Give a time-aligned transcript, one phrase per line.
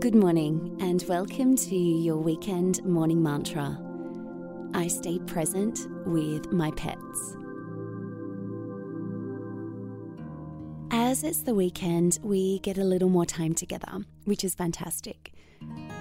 [0.00, 3.76] Good morning, and welcome to your weekend morning mantra.
[4.72, 7.36] I stay present with my pets.
[10.92, 15.32] As it's the weekend, we get a little more time together, which is fantastic.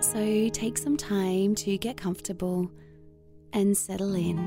[0.00, 2.70] So take some time to get comfortable
[3.54, 4.38] and settle in.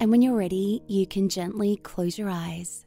[0.00, 2.84] And when you're ready, you can gently close your eyes.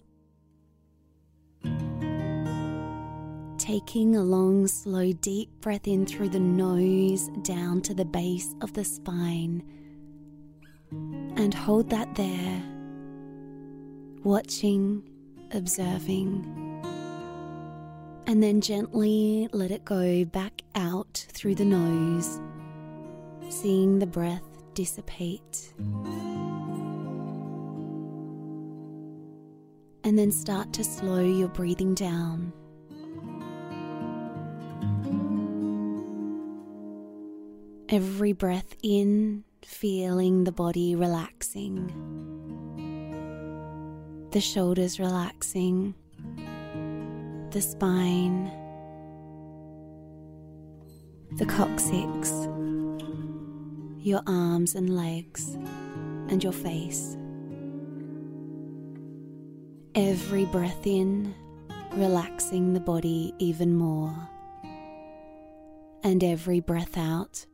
[3.64, 8.74] Taking a long, slow, deep breath in through the nose down to the base of
[8.74, 9.64] the spine.
[10.92, 12.62] And hold that there,
[14.26, 15.02] watching,
[15.54, 16.44] observing.
[18.28, 22.42] And then gently let it go back out through the nose,
[23.48, 24.44] seeing the breath
[24.74, 25.74] dissipate.
[30.06, 32.52] and then start to slow your breathing down.
[37.94, 41.92] Every breath in, feeling the body relaxing,
[44.32, 45.94] the shoulders relaxing,
[47.52, 48.52] the spine,
[51.34, 52.32] the coccyx,
[54.00, 55.54] your arms and legs,
[56.30, 57.16] and your face.
[59.94, 61.36] Every breath in,
[61.92, 64.16] relaxing the body even more.
[66.04, 67.46] And every breath out,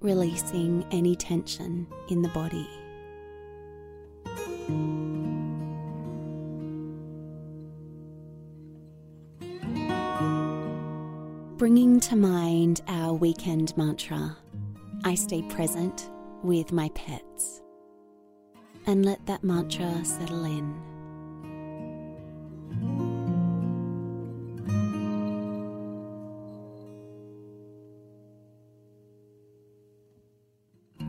[0.00, 2.68] releasing any tension in the body.
[11.58, 14.36] Bringing to mind our weekend mantra,
[15.04, 16.10] I stay present
[16.42, 17.60] with my pets.
[18.86, 20.74] And let that mantra settle in.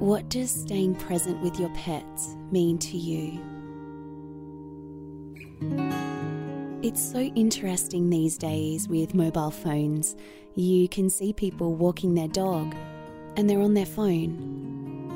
[0.02, 3.40] What does staying present with your pets mean to you?
[6.82, 10.16] It's so interesting these days with mobile phones.
[10.56, 12.74] You can see people walking their dog
[13.38, 15.14] and they're on their phone.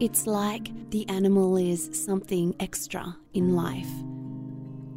[0.00, 3.92] It's like the animal is something extra in life,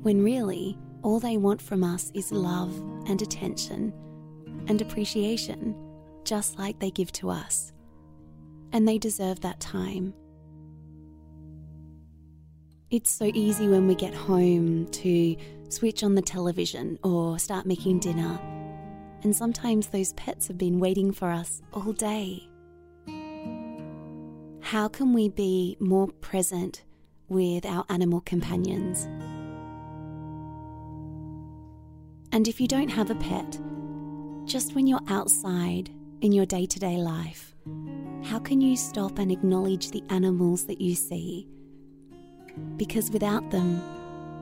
[0.03, 2.73] when really all they want from us is love
[3.09, 3.91] and attention
[4.67, 5.75] and appreciation,
[6.23, 7.73] just like they give to us
[8.71, 10.13] and they deserve that time.
[12.89, 15.35] It's so easy when we get home to
[15.69, 18.39] switch on the television or start making dinner,
[19.23, 22.47] and sometimes those pets have been waiting for us all day.
[24.61, 26.83] How can we be more present
[27.29, 29.07] with our animal companions?
[32.31, 33.59] And if you don't have a pet,
[34.45, 35.89] just when you're outside
[36.21, 37.53] in your day to day life,
[38.37, 41.47] how can you stop and acknowledge the animals that you see?
[42.75, 43.81] Because without them,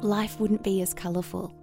[0.02, 1.56] life wouldn't be as colourful.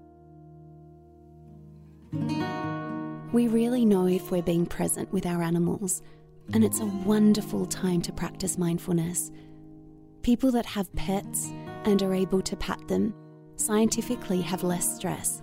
[3.34, 6.00] We really know if we're being present with our animals,
[6.54, 9.30] and it's a wonderful time to practice mindfulness.
[10.22, 11.52] People that have pets
[11.84, 13.12] and are able to pat them
[13.56, 15.42] scientifically have less stress.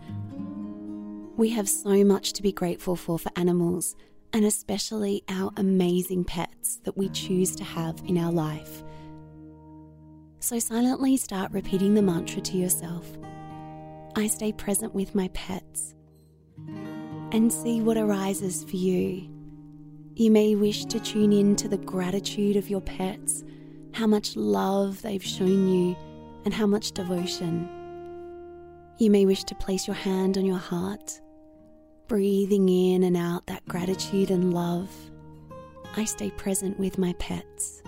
[1.37, 3.95] We have so much to be grateful for for animals
[4.33, 8.83] and especially our amazing pets that we choose to have in our life.
[10.39, 13.05] So silently start repeating the mantra to yourself
[14.15, 15.93] I stay present with my pets.
[17.31, 19.29] And see what arises for you.
[20.15, 23.43] You may wish to tune in to the gratitude of your pets,
[23.93, 25.95] how much love they've shown you,
[26.43, 27.69] and how much devotion.
[28.97, 31.21] You may wish to place your hand on your heart
[32.09, 34.89] breathing in and out that gratitude and love,
[35.95, 37.83] I stay present with my pets.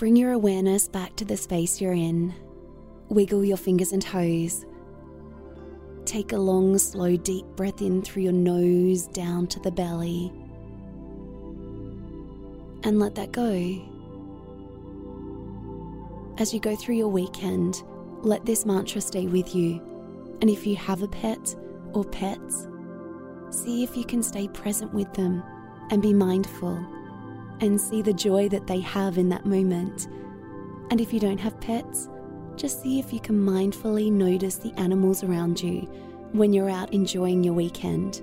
[0.00, 2.34] Bring your awareness back to the space you're in.
[3.10, 4.64] Wiggle your fingers and toes.
[6.06, 10.32] Take a long, slow, deep breath in through your nose down to the belly.
[12.82, 13.52] And let that go.
[16.38, 17.82] As you go through your weekend,
[18.22, 19.82] let this mantra stay with you.
[20.40, 21.54] And if you have a pet
[21.92, 22.66] or pets,
[23.50, 25.42] see if you can stay present with them
[25.90, 26.82] and be mindful
[27.60, 30.08] and see the joy that they have in that moment.
[30.90, 32.08] And if you don't have pets,
[32.56, 35.80] just see if you can mindfully notice the animals around you
[36.32, 38.22] when you're out enjoying your weekend.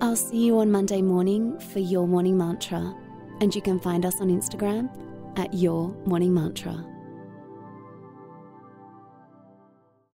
[0.00, 2.94] I'll see you on Monday morning for your morning mantra,
[3.40, 4.88] and you can find us on Instagram
[5.38, 6.84] at Your Morning Mantra.